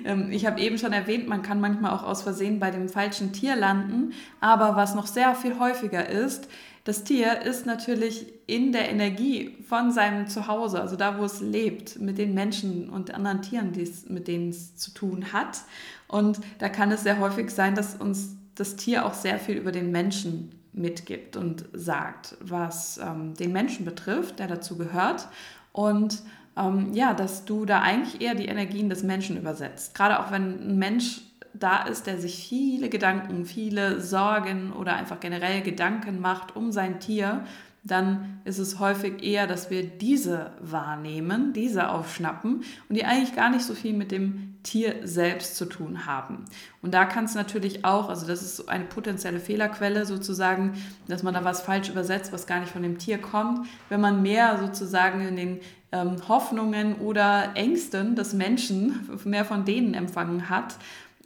Ähm, 0.04 0.32
ich 0.32 0.48
habe 0.48 0.60
eben 0.60 0.80
schon 0.80 0.94
erwähnt, 0.94 1.28
man 1.28 1.44
kann 1.44 1.62
manchmal 1.62 1.92
auch 1.92 2.02
aus 2.02 2.24
Versehen 2.24 2.60
bei 2.60 2.72
dem 2.72 2.90
falschen 2.90 3.34
Tier 3.34 3.56
landen, 3.56 4.14
aber 4.40 4.76
was 4.76 4.96
noch 4.96 5.06
sehr 5.06 5.36
viel 5.36 5.60
häufiger 5.60 6.10
ist, 6.10 6.48
das 6.86 7.04
Tier 7.04 7.42
ist 7.44 7.68
natürlich 7.68 8.34
in 8.48 8.72
der 8.72 8.90
Energie 8.90 9.58
von 9.68 9.92
seinem 9.92 10.28
Zuhause, 10.28 10.82
also 10.82 10.96
da, 10.96 11.20
wo 11.20 11.26
es 11.26 11.40
lebt, 11.40 12.00
mit 12.00 12.18
den 12.18 12.34
Menschen 12.34 12.90
und 12.90 13.14
anderen 13.14 13.44
Tieren, 13.44 13.74
mit 14.08 14.28
denen 14.28 14.50
es 14.50 14.76
zu 14.76 14.92
tun 14.92 15.32
hat. 15.32 15.60
Und 16.08 16.40
da 16.58 16.70
kann 16.70 16.92
es 16.92 17.04
sehr 17.04 17.20
häufig 17.20 17.52
sein, 17.52 17.76
dass 17.76 17.96
uns 17.96 18.36
das 18.56 18.76
Tier 18.76 19.06
auch 19.06 19.14
sehr 19.14 19.40
viel 19.40 19.58
über 19.58 19.72
den 19.72 19.92
Menschen 19.92 20.52
mitgibt 20.74 21.36
und 21.36 21.66
sagt, 21.74 22.38
was 22.40 22.98
ähm, 22.98 23.34
den 23.34 23.52
Menschen 23.52 23.86
betrifft, 23.86 24.40
der 24.40 24.48
dazu 24.48 24.78
gehört. 24.78 25.28
Und 25.74 26.22
ähm, 26.58 26.94
ja, 26.94 27.14
dass 27.14 27.46
du 27.46 27.66
da 27.66 27.82
eigentlich 27.82 28.22
eher 28.22 28.36
die 28.36 28.46
Energien 28.46 28.90
des 28.90 29.04
Menschen 29.04 29.38
übersetzt. 29.38 29.96
Gerade 29.96 30.20
auch 30.20 30.32
wenn 30.32 30.70
ein 30.70 30.78
Mensch 30.78 31.22
da 31.54 31.84
ist, 31.84 32.08
der 32.08 32.18
sich 32.20 32.48
viele 32.48 32.90
Gedanken, 32.90 33.46
viele 33.46 34.00
Sorgen 34.00 34.72
oder 34.74 34.96
einfach 34.96 35.20
generell 35.20 35.62
Gedanken 35.62 36.20
macht 36.20 36.56
um 36.56 36.72
sein 36.72 37.00
Tier, 37.00 37.44
dann 37.84 38.42
ist 38.46 38.60
es 38.60 38.80
häufig 38.80 39.24
eher, 39.24 39.48
dass 39.48 39.72
wir 39.72 39.84
diese 39.84 40.52
wahrnehmen, 40.60 41.52
diese 41.52 41.90
aufschnappen 41.90 42.64
und 42.90 42.96
die 42.96 43.06
eigentlich 43.06 43.36
gar 43.36 43.50
nicht 43.50 43.66
so 43.66 43.74
viel 43.74 43.94
mit 43.94 44.12
dem 44.12 44.56
Tier 44.62 44.96
selbst 45.04 45.56
zu 45.56 45.66
tun 45.66 46.06
haben. 46.06 46.46
Und 46.84 46.94
da 46.94 47.06
kann 47.06 47.26
es 47.26 47.34
natürlich 47.34 47.84
auch, 47.84 48.10
also 48.10 48.28
das 48.28 48.44
ist 48.44 48.70
eine 48.70 48.86
potenzielle 48.86 49.40
Fehlerquelle 49.40 50.06
sozusagen, 50.06 50.74
dass 51.08 51.24
man 51.24 51.34
da 51.34 51.44
was 51.44 51.62
falsch 51.62 51.90
übersetzt, 51.90 52.32
was 52.32 52.46
gar 52.46 52.60
nicht 52.60 52.72
von 52.72 52.84
dem 52.84 53.00
Tier 53.00 53.18
kommt, 53.18 53.68
wenn 53.90 54.00
man 54.02 54.22
mehr 54.22 54.60
sozusagen 54.60 55.28
in 55.28 55.36
den 55.36 55.60
ähm, 55.92 56.18
Hoffnungen 56.28 56.96
oder 56.96 57.56
Ängsten 57.56 58.16
des 58.16 58.34
Menschen, 58.34 59.10
mehr 59.26 59.46
von 59.46 59.66
denen 59.66 59.96
empfangen 59.96 60.50
hat 60.50 60.76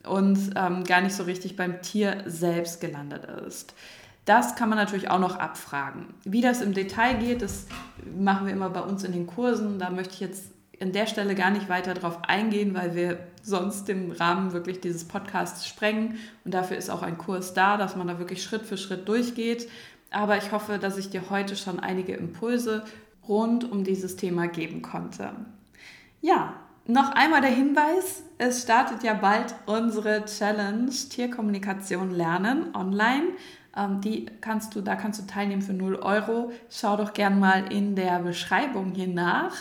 und 0.07 0.51
ähm, 0.55 0.85
gar 0.85 1.01
nicht 1.01 1.15
so 1.15 1.23
richtig 1.23 1.57
beim 1.57 1.81
Tier 1.81 2.23
selbst 2.25 2.79
gelandet 2.79 3.25
ist. 3.45 3.73
Das 4.25 4.55
kann 4.55 4.69
man 4.69 4.77
natürlich 4.77 5.09
auch 5.09 5.19
noch 5.19 5.37
abfragen. 5.37 6.07
Wie 6.23 6.41
das 6.41 6.61
im 6.61 6.73
Detail 6.73 7.15
geht, 7.15 7.41
das 7.41 7.67
machen 8.17 8.47
wir 8.47 8.53
immer 8.53 8.71
bei 8.71 8.81
uns 8.81 9.03
in 9.03 9.11
den 9.11 9.27
Kursen. 9.27 9.77
Da 9.77 9.91
möchte 9.91 10.15
ich 10.15 10.19
jetzt 10.19 10.51
an 10.81 10.91
der 10.91 11.05
Stelle 11.05 11.35
gar 11.35 11.51
nicht 11.51 11.69
weiter 11.69 11.93
drauf 11.93 12.19
eingehen, 12.23 12.73
weil 12.73 12.95
wir 12.95 13.19
sonst 13.43 13.87
den 13.87 14.11
Rahmen 14.11 14.51
wirklich 14.51 14.81
dieses 14.81 15.07
Podcasts 15.07 15.67
sprengen. 15.67 16.17
Und 16.43 16.53
dafür 16.53 16.77
ist 16.77 16.89
auch 16.89 17.03
ein 17.03 17.17
Kurs 17.17 17.53
da, 17.53 17.77
dass 17.77 17.95
man 17.95 18.07
da 18.07 18.17
wirklich 18.17 18.43
Schritt 18.43 18.63
für 18.63 18.77
Schritt 18.77 19.07
durchgeht. 19.07 19.69
Aber 20.09 20.37
ich 20.37 20.51
hoffe, 20.51 20.79
dass 20.79 20.97
ich 20.97 21.09
dir 21.09 21.29
heute 21.29 21.55
schon 21.55 21.79
einige 21.79 22.13
Impulse 22.15 22.83
rund 23.27 23.69
um 23.71 23.83
dieses 23.83 24.15
Thema 24.15 24.47
geben 24.47 24.81
konnte. 24.81 25.31
Ja, 26.21 26.53
noch 26.87 27.11
einmal 27.13 27.41
der 27.41 27.51
Hinweis, 27.51 28.23
es 28.37 28.61
startet 28.61 29.03
ja 29.03 29.15
bald 29.15 29.55
unsere 29.65 30.25
Challenge 30.25 30.91
Tierkommunikation 30.91 32.11
lernen 32.11 32.75
online. 32.75 33.29
Ähm, 33.75 34.01
die 34.01 34.27
kannst 34.41 34.75
du, 34.75 34.81
da 34.81 34.95
kannst 34.95 35.21
du 35.21 35.27
teilnehmen 35.27 35.61
für 35.61 35.73
0 35.73 35.95
Euro. 35.95 36.51
Schau 36.69 36.97
doch 36.97 37.13
gern 37.13 37.39
mal 37.39 37.71
in 37.71 37.95
der 37.95 38.19
Beschreibung 38.19 38.93
hier 38.93 39.07
nach. 39.07 39.55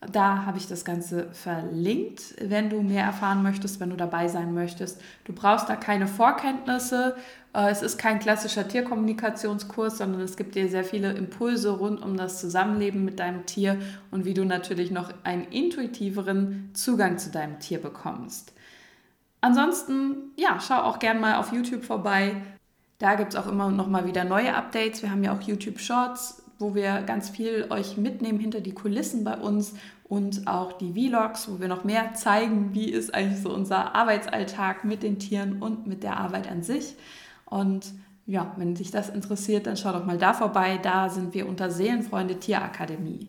Da 0.00 0.44
habe 0.44 0.58
ich 0.58 0.68
das 0.68 0.84
Ganze 0.84 1.32
verlinkt, 1.32 2.34
wenn 2.38 2.68
du 2.68 2.82
mehr 2.82 3.04
erfahren 3.04 3.42
möchtest, 3.42 3.80
wenn 3.80 3.90
du 3.90 3.96
dabei 3.96 4.28
sein 4.28 4.52
möchtest. 4.52 5.00
Du 5.24 5.32
brauchst 5.32 5.68
da 5.68 5.76
keine 5.76 6.06
Vorkenntnisse. 6.06 7.16
Äh, 7.54 7.70
es 7.70 7.82
ist 7.82 7.96
kein 7.96 8.18
klassischer 8.18 8.68
Tierkommunikationskurs, 8.68 9.98
sondern 9.98 10.20
es 10.20 10.36
gibt 10.36 10.54
dir 10.54 10.68
sehr 10.68 10.84
viele 10.84 11.12
Impulse 11.12 11.70
rund 11.70 12.02
um 12.02 12.16
das 12.16 12.40
Zusammenleben 12.40 13.04
mit 13.04 13.18
deinem 13.18 13.46
Tier 13.46 13.78
und 14.10 14.26
wie 14.26 14.34
du 14.34 14.44
natürlich 14.44 14.90
noch 14.90 15.12
einen 15.24 15.44
intuitiveren 15.44 16.70
Zugang 16.74 17.16
zu 17.16 17.30
deinem 17.30 17.58
Tier 17.58 17.80
bekommst. 17.80 18.52
Ansonsten, 19.40 20.32
ja, 20.36 20.58
schau 20.60 20.82
auch 20.82 20.98
gern 20.98 21.20
mal 21.20 21.36
auf 21.36 21.52
YouTube 21.52 21.84
vorbei. 21.84 22.34
Da 22.98 23.14
gibt 23.14 23.34
es 23.34 23.36
auch 23.36 23.46
immer 23.46 23.70
noch 23.70 23.88
mal 23.88 24.06
wieder 24.06 24.24
neue 24.24 24.54
Updates. 24.54 25.02
Wir 25.02 25.10
haben 25.10 25.22
ja 25.22 25.34
auch 25.34 25.42
YouTube 25.42 25.78
Shorts, 25.78 26.42
wo 26.58 26.74
wir 26.74 27.02
ganz 27.02 27.28
viel 27.28 27.66
euch 27.70 27.96
mitnehmen 27.96 28.38
hinter 28.38 28.60
die 28.60 28.72
Kulissen 28.72 29.24
bei 29.24 29.36
uns 29.36 29.74
und 30.08 30.46
auch 30.46 30.72
die 30.72 30.92
Vlogs, 30.92 31.50
wo 31.50 31.60
wir 31.60 31.68
noch 31.68 31.84
mehr 31.84 32.14
zeigen, 32.14 32.72
wie 32.72 32.90
ist 32.90 33.14
eigentlich 33.14 33.42
so 33.42 33.52
unser 33.52 33.94
Arbeitsalltag 33.94 34.84
mit 34.84 35.02
den 35.02 35.18
Tieren 35.18 35.60
und 35.60 35.86
mit 35.86 36.02
der 36.02 36.16
Arbeit 36.16 36.50
an 36.50 36.62
sich. 36.62 36.94
Und 37.44 37.92
ja, 38.24 38.52
wenn 38.56 38.74
dich 38.74 38.90
das 38.90 39.08
interessiert, 39.08 39.66
dann 39.66 39.76
schau 39.76 39.92
doch 39.92 40.04
mal 40.04 40.18
da 40.18 40.32
vorbei. 40.32 40.78
Da 40.82 41.08
sind 41.08 41.34
wir 41.34 41.48
unter 41.48 41.70
Seelenfreunde 41.70 42.40
Tierakademie. 42.40 43.28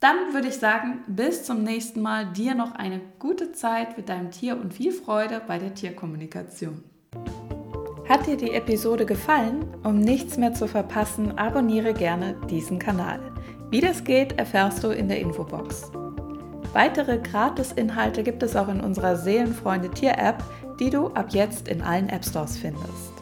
Dann 0.00 0.16
würde 0.32 0.48
ich 0.48 0.56
sagen, 0.56 1.04
bis 1.06 1.44
zum 1.44 1.62
nächsten 1.62 2.02
Mal. 2.02 2.26
Dir 2.32 2.54
noch 2.54 2.74
eine 2.74 3.00
gute 3.18 3.52
Zeit 3.52 3.96
mit 3.96 4.08
deinem 4.08 4.30
Tier 4.30 4.60
und 4.60 4.74
viel 4.74 4.92
Freude 4.92 5.40
bei 5.46 5.58
der 5.58 5.74
Tierkommunikation. 5.74 6.82
Hat 8.12 8.26
dir 8.26 8.36
die 8.36 8.52
Episode 8.52 9.06
gefallen? 9.06 9.64
Um 9.84 9.98
nichts 9.98 10.36
mehr 10.36 10.52
zu 10.52 10.68
verpassen, 10.68 11.38
abonniere 11.38 11.94
gerne 11.94 12.36
diesen 12.50 12.78
Kanal. 12.78 13.18
Wie 13.70 13.80
das 13.80 14.04
geht, 14.04 14.38
erfährst 14.38 14.84
du 14.84 14.90
in 14.90 15.08
der 15.08 15.18
Infobox. 15.18 15.90
Weitere 16.74 17.16
Gratis-Inhalte 17.16 18.22
gibt 18.22 18.42
es 18.42 18.54
auch 18.54 18.68
in 18.68 18.82
unserer 18.82 19.16
Seelenfreunde 19.16 19.88
Tier-App, 19.88 20.44
die 20.78 20.90
du 20.90 21.06
ab 21.14 21.28
jetzt 21.30 21.68
in 21.68 21.80
allen 21.80 22.10
App 22.10 22.22
Stores 22.22 22.58
findest. 22.58 23.21